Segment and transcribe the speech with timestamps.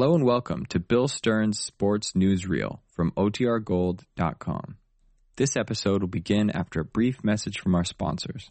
[0.00, 4.78] Hello and welcome to Bill Stern's Sports Newsreel from OTRGold.com.
[5.36, 8.50] This episode will begin after a brief message from our sponsors.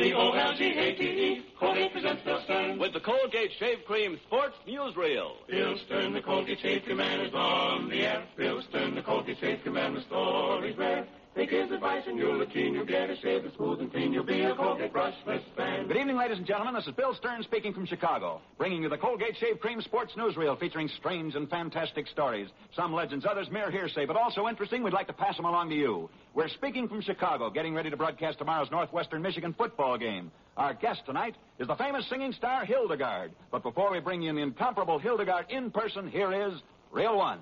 [0.00, 2.78] C-O-L-G-A-T-E, Colgate presents Bill Stern.
[2.78, 5.32] With the Colgate Shave Cream Sports Newsreel.
[5.46, 8.24] Bill Stern, the Colgate Shave Cream Man is on the air.
[8.34, 11.06] Bill Stern, the Colgate Shave Cream Man with stories rare.
[11.36, 12.74] Take his advice and you'll keen.
[12.74, 14.12] You'll get a shave that's smooth and clean.
[14.12, 15.86] You'll be a Colgate brushless fan.
[15.86, 16.74] Good evening, ladies and gentlemen.
[16.74, 20.58] This is Bill Stern speaking from Chicago, bringing you the Colgate Shave Cream Sports Newsreel
[20.58, 22.48] featuring strange and fantastic stories.
[22.74, 24.82] Some legends, others mere hearsay, but also interesting.
[24.82, 26.10] We'd like to pass them along to you.
[26.34, 30.32] We're speaking from Chicago, getting ready to broadcast tomorrow's Northwestern Michigan football game.
[30.56, 33.30] Our guest tonight is the famous singing star Hildegarde.
[33.52, 37.38] But before we bring you the incomparable Hildegarde in person, here is Reel One.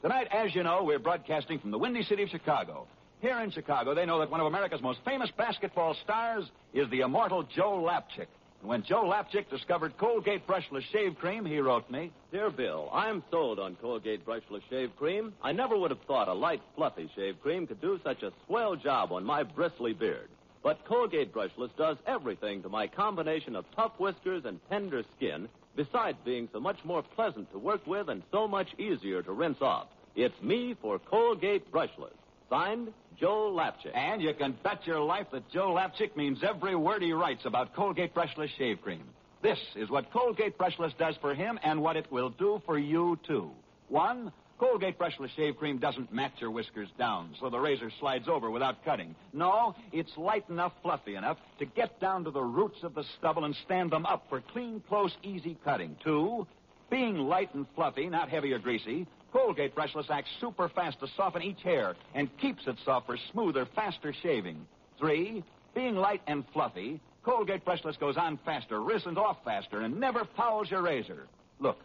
[0.00, 2.86] Tonight, as you know, we're broadcasting from the windy city of Chicago.
[3.20, 7.00] Here in Chicago, they know that one of America's most famous basketball stars is the
[7.00, 8.28] immortal Joe Lapchick.
[8.60, 13.24] And when Joe Lapchick discovered Colgate Brushless Shave Cream, he wrote me, Dear Bill, I'm
[13.28, 15.32] sold on Colgate Brushless Shave Cream.
[15.42, 18.76] I never would have thought a light, fluffy shave cream could do such a swell
[18.76, 20.28] job on my bristly beard.
[20.62, 26.18] But Colgate Brushless does everything to my combination of tough whiskers and tender skin, besides
[26.24, 29.88] being so much more pleasant to work with and so much easier to rinse off.
[30.14, 32.14] It's me for Colgate Brushless.
[32.50, 33.94] Signed, Joe Lapchick.
[33.94, 37.74] and you can bet your life that Joe Lapchick means every word he writes about
[37.74, 39.04] Colgate Brushless Shave Cream.
[39.42, 43.18] This is what Colgate Brushless does for him and what it will do for you,
[43.26, 43.50] too.
[43.88, 48.50] One, Colgate Brushless Shave Cream doesn't mat your whiskers down so the razor slides over
[48.50, 49.14] without cutting.
[49.32, 53.44] No, it's light enough, fluffy enough to get down to the roots of the stubble
[53.44, 55.96] and stand them up for clean, close, easy cutting.
[56.02, 56.46] Two,
[56.90, 61.42] being light and fluffy, not heavy or greasy, Colgate Brushless acts super fast to soften
[61.42, 64.66] each hair and keeps it soft for smoother, faster shaving.
[64.98, 65.44] Three,
[65.74, 70.70] being light and fluffy, Colgate Brushless goes on faster, risses off faster, and never fouls
[70.70, 71.26] your razor.
[71.60, 71.78] Look,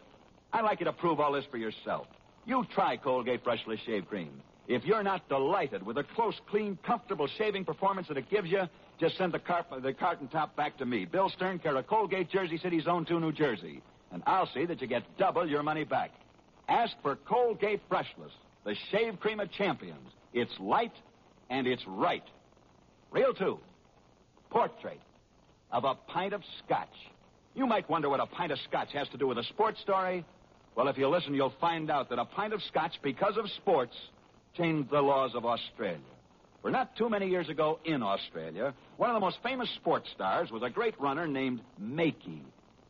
[0.52, 2.06] I'd like you to prove all this for yourself.
[2.46, 4.40] You try Colgate Brushless Shave Cream.
[4.66, 8.62] If you're not delighted with the close, clean, comfortable shaving performance that it gives you,
[8.98, 12.30] just send the, car- the carton top back to me, Bill Stern, care of Colgate,
[12.30, 13.82] Jersey City, Zone 2, New Jersey.
[14.12, 16.12] And I'll see that you get double your money back.
[16.68, 18.32] Ask for Colgate Brushless,
[18.64, 20.08] the shave cream of champions.
[20.32, 20.92] It's light
[21.50, 22.24] and it's right.
[23.10, 23.58] Reel two.
[24.50, 25.00] Portrait
[25.70, 26.88] of a pint of scotch.
[27.54, 30.24] You might wonder what a pint of scotch has to do with a sports story.
[30.74, 33.94] Well, if you listen, you'll find out that a pint of scotch, because of sports,
[34.56, 36.00] changed the laws of Australia.
[36.62, 40.50] For not too many years ago in Australia, one of the most famous sports stars
[40.50, 42.40] was a great runner named Makey.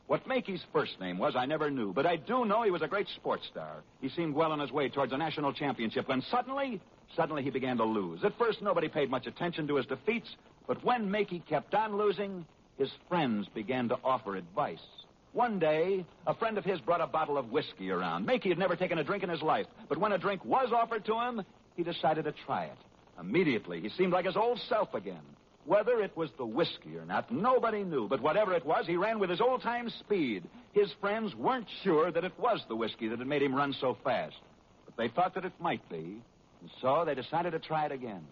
[0.07, 2.89] What Makey's first name was, I never knew, but I do know he was a
[2.89, 3.83] great sports star.
[4.03, 6.81] He seemed well on his way towards a national championship when suddenly,
[7.17, 8.23] suddenly he began to lose.
[8.23, 10.29] At first, nobody paid much attention to his defeats,
[10.67, 12.45] but when Makey kept on losing,
[12.77, 14.85] his friends began to offer advice.
[15.33, 18.27] One day, a friend of his brought a bottle of whiskey around.
[18.27, 21.07] Makey had never taken a drink in his life, but when a drink was offered
[21.07, 21.43] to him,
[21.77, 22.79] he decided to try it.
[23.19, 25.23] Immediately, he seemed like his old self again.
[25.67, 28.07] Whether it was the whiskey or not, nobody knew.
[28.09, 30.45] But whatever it was, he ran with his old time speed.
[30.73, 33.97] His friends weren't sure that it was the whiskey that had made him run so
[34.05, 34.37] fast.
[34.85, 36.21] But they thought that it might be.
[36.61, 38.27] And so they decided to try it again.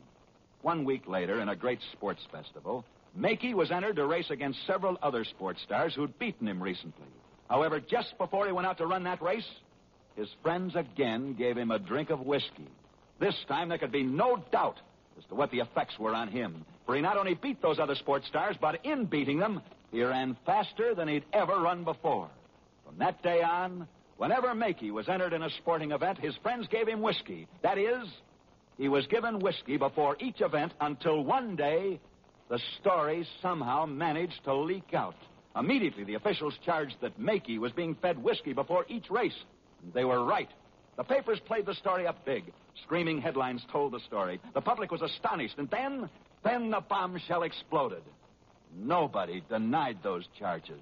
[0.60, 2.84] One week later, in a great sports festival,
[3.18, 7.08] Makey was entered to race against several other sports stars who'd beaten him recently.
[7.48, 9.48] However, just before he went out to run that race,
[10.16, 12.68] his friends again gave him a drink of whiskey.
[13.20, 14.76] This time there could be no doubt
[15.18, 16.64] as to what the effects were on him.
[16.86, 20.36] For he not only beat those other sports stars, but in beating them, he ran
[20.44, 22.28] faster than he'd ever run before.
[22.86, 26.88] From that day on, whenever Makey was entered in a sporting event, his friends gave
[26.88, 27.46] him whiskey.
[27.62, 28.08] That is,
[28.78, 32.00] he was given whiskey before each event until one day
[32.48, 35.14] the story somehow managed to leak out.
[35.54, 39.36] Immediately, the officials charged that Makey was being fed whiskey before each race.
[39.82, 40.48] And they were right.
[40.96, 42.52] The papers played the story up big.
[42.84, 44.40] Screaming headlines told the story.
[44.54, 45.54] The public was astonished.
[45.58, 46.08] And then,
[46.44, 48.02] then the bombshell exploded.
[48.76, 50.80] Nobody denied those charges.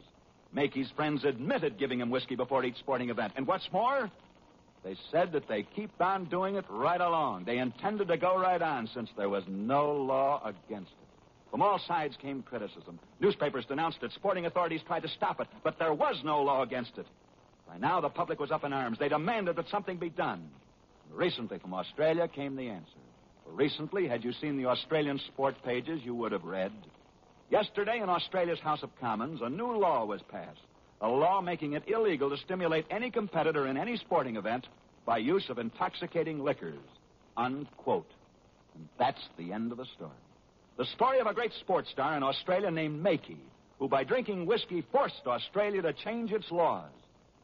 [0.54, 3.32] Makey's friends admitted giving him whiskey before each sporting event.
[3.36, 4.10] And what's more,
[4.84, 7.44] they said that they keep on doing it right along.
[7.44, 11.08] They intended to go right on since there was no law against it.
[11.50, 12.98] From all sides came criticism.
[13.20, 14.12] Newspapers denounced it.
[14.12, 17.06] Sporting authorities tried to stop it, but there was no law against it.
[17.68, 18.98] By now, the public was up in arms.
[18.98, 20.48] They demanded that something be done.
[21.12, 22.86] Recently, from Australia came the answer.
[23.54, 26.72] Recently, had you seen the Australian sport pages, you would have read.
[27.50, 30.60] Yesterday, in Australia's House of Commons, a new law was passed.
[31.00, 34.66] A law making it illegal to stimulate any competitor in any sporting event
[35.04, 36.78] by use of intoxicating liquors.
[37.36, 38.10] Unquote.
[38.74, 40.10] And that's the end of the story.
[40.76, 43.38] The story of a great sports star in Australia named Makey,
[43.78, 46.90] who by drinking whiskey forced Australia to change its laws.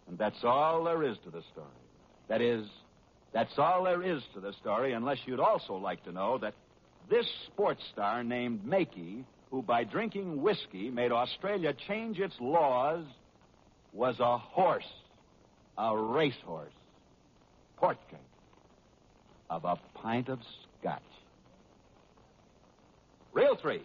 [0.08, 1.66] And that's all there is to the story.
[2.28, 2.66] That is,
[3.36, 6.54] that's all there is to the story, unless you'd also like to know that
[7.10, 13.04] this sports star named Makey, who by drinking whiskey made Australia change its laws,
[13.92, 14.90] was a horse,
[15.76, 16.72] a racehorse,
[17.76, 18.22] portrait
[19.50, 20.38] of a pint of
[20.80, 21.02] scotch.
[23.34, 23.82] Reel three.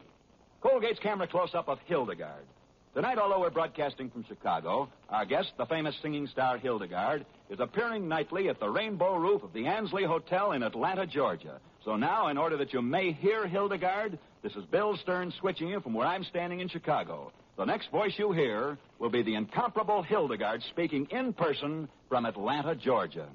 [0.63, 2.47] Colgate's camera close up of Hildegarde.
[2.93, 8.09] Tonight, although we're broadcasting from Chicago, our guest, the famous singing star Hildegarde, is appearing
[8.09, 11.61] nightly at the rainbow roof of the Ansley Hotel in Atlanta, Georgia.
[11.85, 15.79] So now, in order that you may hear Hildegarde, this is Bill Stern switching you
[15.79, 17.31] from where I'm standing in Chicago.
[17.57, 22.75] The next voice you hear will be the incomparable Hildegarde speaking in person from Atlanta,
[22.75, 23.29] Georgia.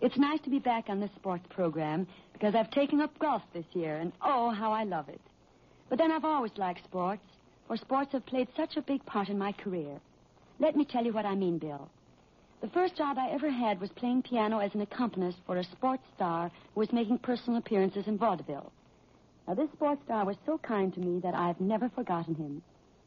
[0.00, 3.64] It's nice to be back on this sports program because I've taken up golf this
[3.72, 5.20] year, and oh, how I love it.
[5.92, 7.20] But then I've always liked sports,
[7.68, 10.00] for sports have played such a big part in my career.
[10.58, 11.90] Let me tell you what I mean, Bill.
[12.62, 16.04] The first job I ever had was playing piano as an accompanist for a sports
[16.16, 18.72] star who was making personal appearances in vaudeville.
[19.46, 22.62] Now, this sports star was so kind to me that I've never forgotten him.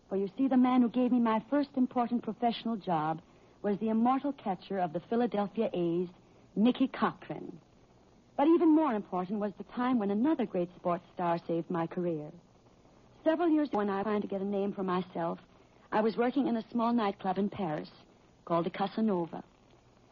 [0.07, 3.19] For you see, the man who gave me my first important professional job
[3.63, 6.07] was the immortal catcher of the Philadelphia A's,
[6.55, 7.57] Mickey Cochrane.
[8.37, 12.29] But even more important was the time when another great sports star saved my career.
[13.25, 15.39] Several years ago, when I trying to get a name for myself,
[15.91, 17.89] I was working in a small nightclub in Paris
[18.45, 19.43] called the Casanova.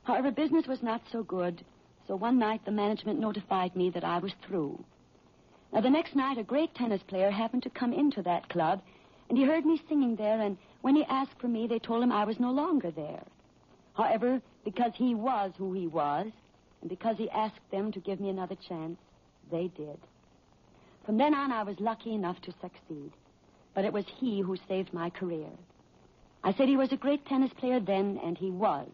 [0.02, 1.64] However, business was not so good,
[2.08, 4.84] so one night the management notified me that I was through.
[5.72, 8.82] Now, the next night, a great tennis player happened to come into that club,
[9.30, 12.12] and he heard me singing there, and when he asked for me, they told him
[12.12, 13.22] I was no longer there.
[13.94, 16.32] However, because he was who he was,
[16.82, 18.98] and because he asked them to give me another chance,
[19.52, 20.00] they did.
[21.06, 23.12] From then on, I was lucky enough to succeed.
[23.74, 25.50] But it was he who saved my career.
[26.44, 28.88] I said he was a great tennis player then, and he was.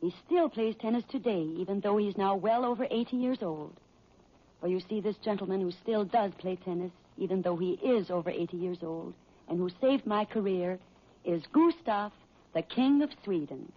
[0.00, 3.74] He still plays tennis today, even though he's now well over 80 years old.
[4.60, 8.30] For you see, this gentleman who still does play tennis, even though he is over
[8.30, 9.14] 80 years old,
[9.48, 10.78] and who saved my career,
[11.24, 12.12] is Gustav,
[12.54, 13.70] the King of Sweden.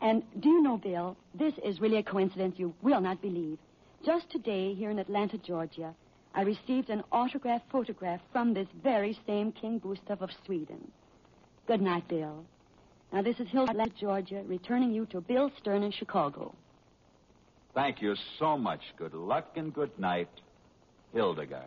[0.00, 3.58] And do you know, Bill, this is really a coincidence you will not believe.
[4.04, 5.94] Just today, here in Atlanta, Georgia,
[6.34, 10.90] I received an autographed photograph from this very same King Gustav of Sweden.
[11.66, 12.44] Good night, Bill.
[13.12, 16.54] Now, this is Hilda, Georgia, returning you to Bill Stern in Chicago.
[17.74, 18.80] Thank you so much.
[18.96, 20.28] Good luck and good night,
[21.14, 21.66] Hildegarde.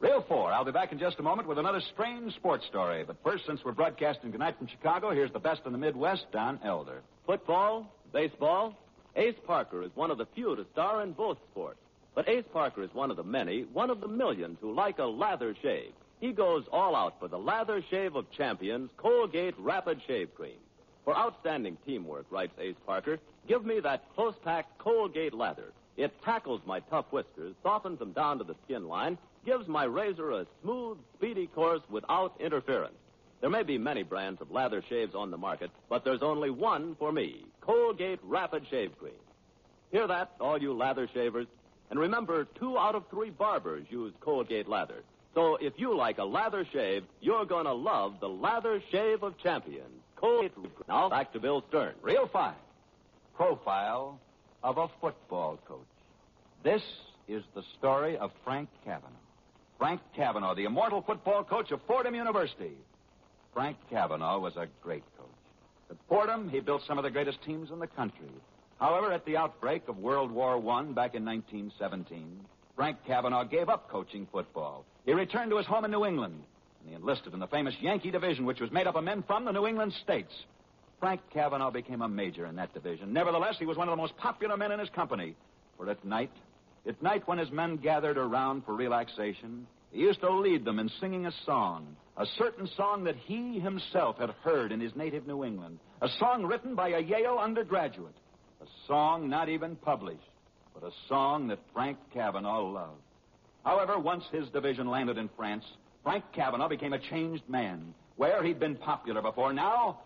[0.00, 0.52] Reel four.
[0.52, 3.04] I'll be back in just a moment with another strange sports story.
[3.04, 6.58] But first, since we're broadcasting tonight from Chicago, here's the best in the Midwest, Don
[6.64, 7.02] Elder.
[7.26, 8.76] Football, baseball.
[9.16, 11.78] Ace Parker is one of the few to star in both sports.
[12.14, 15.04] But Ace Parker is one of the many, one of the millions who like a
[15.04, 15.92] lather shave.
[16.20, 20.56] He goes all out for the lather shave of champions, Colgate Rapid Shave Cream.
[21.04, 25.72] For outstanding teamwork, writes Ace Parker, give me that close packed Colgate lather.
[25.96, 30.30] It tackles my tough whiskers, softens them down to the skin line, gives my razor
[30.30, 32.94] a smooth, speedy course without interference.
[33.40, 36.94] There may be many brands of lather shaves on the market, but there's only one
[36.94, 39.12] for me Colgate Rapid Shave Cream.
[39.90, 41.46] Hear that, all you lather shavers?
[41.90, 45.02] And remember, two out of three barbers use Colgate lather.
[45.34, 49.36] So if you like a lather shave, you're going to love the lather shave of
[49.38, 50.00] champions.
[50.16, 50.52] Colgate.
[50.88, 51.94] Now back to Bill Stern.
[52.02, 52.54] Reel fine.
[53.36, 54.20] Profile
[54.62, 55.80] of a football coach.
[56.62, 56.82] This
[57.28, 59.10] is the story of Frank Cavanaugh.
[59.78, 62.72] Frank Cavanaugh, the immortal football coach of Fordham University.
[63.52, 65.26] Frank Cavanaugh was a great coach.
[65.90, 68.30] At Fordham, he built some of the greatest teams in the country.
[68.80, 72.40] However, at the outbreak of World War I back in 1917,
[72.76, 74.84] Frank Cavanaugh gave up coaching football.
[75.04, 76.42] He returned to his home in New England,
[76.80, 79.44] and he enlisted in the famous Yankee Division, which was made up of men from
[79.44, 80.32] the New England states.
[80.98, 83.12] Frank Cavanaugh became a major in that division.
[83.12, 85.36] Nevertheless, he was one of the most popular men in his company.
[85.76, 86.30] For at night,
[86.86, 90.88] at night when his men gathered around for relaxation, he used to lead them in
[91.00, 95.44] singing a song, a certain song that he himself had heard in his native New
[95.44, 98.14] England, a song written by a Yale undergraduate,
[98.64, 100.20] a song not even published,
[100.72, 103.00] but a song that Frank Cavanaugh loved.
[103.64, 105.64] However, once his division landed in France,
[106.02, 107.94] Frank Cavanaugh became a changed man.
[108.16, 109.98] Where he'd been popular before, now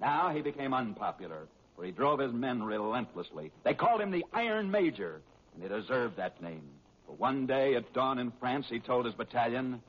[0.00, 3.52] Now he became unpopular, for he drove his men relentlessly.
[3.62, 5.20] They called him the Iron Major,
[5.54, 6.68] and he deserved that name.
[7.06, 9.80] But one day at dawn in France, he told his battalion,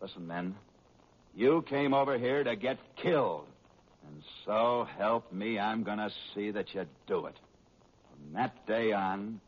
[0.00, 0.54] Listen, men,
[1.34, 3.46] you came over here to get killed.
[4.06, 7.34] And so help me, I'm going to see that you do it.
[8.26, 9.40] From that day on,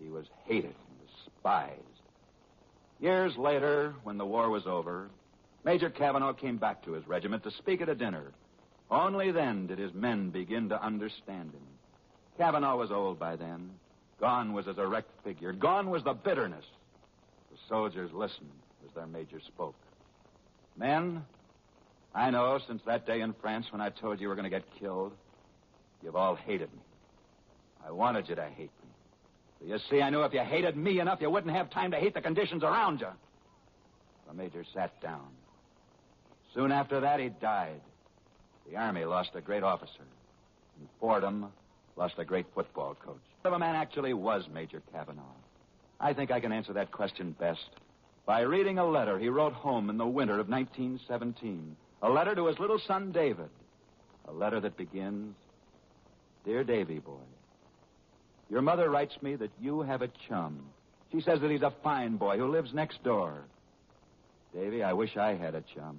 [0.00, 1.80] he was hated and despised.
[2.98, 5.10] Years later, when the war was over,
[5.64, 8.32] Major Cavanaugh came back to his regiment to speak at a dinner.
[8.90, 11.62] Only then did his men begin to understand him.
[12.38, 13.70] Cavanaugh was old by then.
[14.20, 15.52] Gone was his erect figure.
[15.52, 16.64] Gone was the bitterness.
[17.50, 18.50] The soldiers listened
[18.86, 19.76] as their major spoke.
[20.78, 21.24] Men,
[22.14, 24.50] I know since that day in France when I told you you were going to
[24.50, 25.12] get killed,
[26.02, 26.80] you've all hated me.
[27.86, 28.90] I wanted you to hate me.
[29.60, 31.98] So you see, I knew if you hated me enough, you wouldn't have time to
[31.98, 33.08] hate the conditions around you.
[34.28, 35.26] The major sat down.
[36.54, 37.80] Soon after that, he died.
[38.70, 40.04] The Army lost a great officer.
[40.78, 41.52] And Fordham
[41.96, 43.20] lost a great football coach.
[43.44, 45.22] If a man actually was Major Cavanaugh,
[46.00, 47.68] I think I can answer that question best
[48.26, 51.76] by reading a letter he wrote home in the winter of 1917.
[52.02, 53.50] A letter to his little son, David.
[54.28, 55.34] A letter that begins
[56.44, 57.22] Dear Davy boy,
[58.54, 60.60] your mother writes me that you have a chum.
[61.10, 63.42] She says that he's a fine boy who lives next door.
[64.54, 65.98] Davy, I wish I had a chum.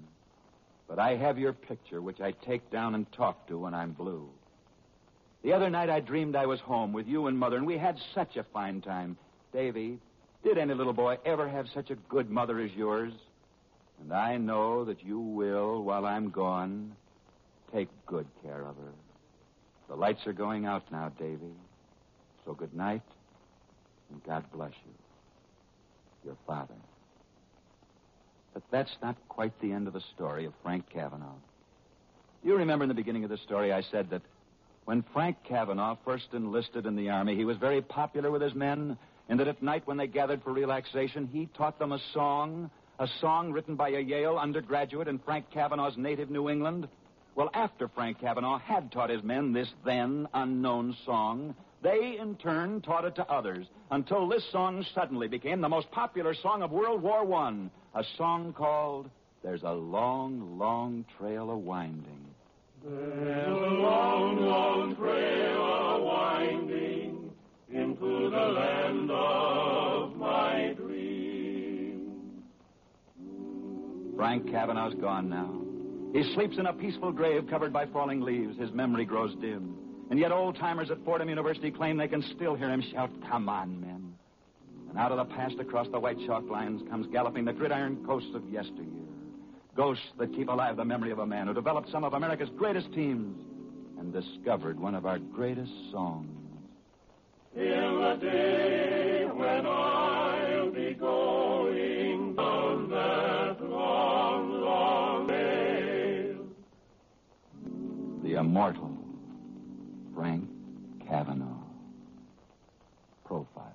[0.88, 4.30] But I have your picture, which I take down and talk to when I'm blue.
[5.44, 8.00] The other night I dreamed I was home with you and Mother, and we had
[8.14, 9.18] such a fine time.
[9.52, 10.00] Davy,
[10.42, 13.12] did any little boy ever have such a good mother as yours?
[14.00, 16.94] And I know that you will, while I'm gone,
[17.74, 18.94] take good care of her.
[19.90, 21.52] The lights are going out now, Davy.
[22.46, 23.02] So good night,
[24.12, 24.94] and God bless you.
[26.24, 26.76] Your father.
[28.54, 31.36] But that's not quite the end of the story of Frank Cavanaugh.
[32.44, 34.22] You remember in the beginning of the story, I said that
[34.86, 38.98] when Frank Cavanaugh first enlisted in the Army, he was very popular with his men,
[39.28, 43.08] and that at night when they gathered for relaxation, he taught them a song, a
[43.20, 46.88] song written by a Yale undergraduate in Frank Cavanaugh's native New England.
[47.34, 51.56] Well, after Frank Cavanaugh had taught his men this then unknown song,
[51.86, 56.34] they in turn taught it to others until this song suddenly became the most popular
[56.34, 59.08] song of World War I, a song called
[59.44, 62.26] There's a Long, Long Trail a Winding.
[62.84, 67.32] There's a long, long trail a winding
[67.72, 72.44] into the land of my dreams.
[74.16, 75.62] Frank Cavanaugh's gone now.
[76.14, 78.58] He sleeps in a peaceful grave covered by falling leaves.
[78.58, 79.85] His memory grows dim.
[80.10, 83.50] And yet old timers at Fordham University claim they can still hear him shout, Come
[83.50, 84.14] on, men.
[84.90, 88.34] And out of the past across the white chalk lines comes galloping the gridiron ghosts
[88.36, 89.04] of yesteryear.
[89.76, 92.94] Ghosts that keep alive the memory of a man who developed some of America's greatest
[92.94, 93.36] teams
[94.00, 96.30] and discovered one of our greatest songs.
[97.56, 106.46] In the day when I'll be going down that long, long trail.
[108.24, 109.05] The immortal
[111.08, 111.64] Cavanaugh.
[113.26, 113.74] Profile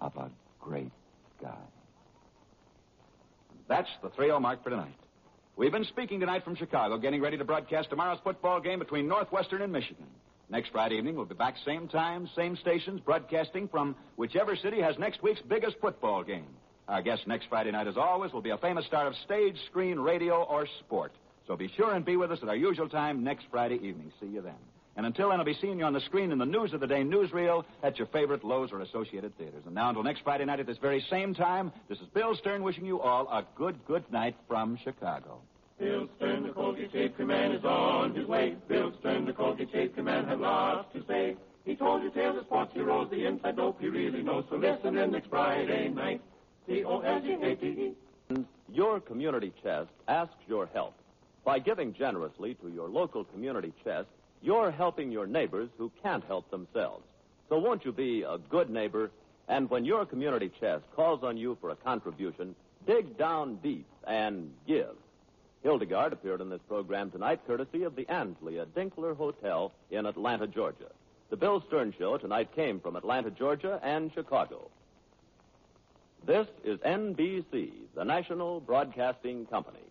[0.00, 0.92] of a great
[1.40, 1.56] guy.
[3.68, 4.94] That's the 3 0 mark for tonight.
[5.56, 9.62] We've been speaking tonight from Chicago, getting ready to broadcast tomorrow's football game between Northwestern
[9.62, 10.06] and Michigan.
[10.48, 14.96] Next Friday evening, we'll be back same time, same stations, broadcasting from whichever city has
[14.98, 16.46] next week's biggest football game.
[16.88, 19.98] Our guest next Friday night, as always, will be a famous star of stage, screen,
[19.98, 21.12] radio, or sport.
[21.48, 24.12] So be sure and be with us at our usual time next Friday evening.
[24.20, 24.54] See you then.
[24.96, 26.86] And until then, I'll be seeing you on the screen in the News of the
[26.86, 29.62] Day newsreel at your favorite Loew's or Associated Theaters.
[29.66, 32.62] And now until next Friday night at this very same time, this is Bill Stern
[32.62, 35.40] wishing you all a good, good night from Chicago.
[35.78, 38.56] Bill Stern, the Colgate Shave Command is on his way.
[38.68, 41.36] Bill Stern, the Colgate Shave Command had lots to say.
[41.66, 44.44] He told you tales of sports heroes, the inside dope he really knows.
[44.48, 46.22] So listen in next Friday night.
[46.66, 47.94] C-O-L-G-A-T-E.
[48.72, 50.94] Your community chest asks your help.
[51.44, 54.08] By giving generously to your local community chest,
[54.42, 57.04] you're helping your neighbors who can't help themselves.
[57.48, 59.10] So won't you be a good neighbor?
[59.48, 62.54] And when your community chest calls on you for a contribution,
[62.86, 64.96] dig down deep and give.
[65.64, 70.90] Hildegarde appeared in this program tonight courtesy of the Ansley, Dinkler Hotel in Atlanta, Georgia.
[71.30, 74.70] The Bill Stern Show tonight came from Atlanta, Georgia and Chicago.
[76.24, 79.85] This is NBC, the National Broadcasting Company.